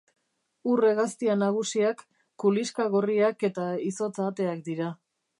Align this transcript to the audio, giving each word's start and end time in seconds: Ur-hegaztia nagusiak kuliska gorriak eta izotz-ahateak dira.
Ur-hegaztia 0.75 1.33
nagusiak 1.41 2.01
kuliska 2.43 2.85
gorriak 2.95 3.45
eta 3.49 3.67
izotz-ahateak 3.91 4.65
dira. 4.71 4.89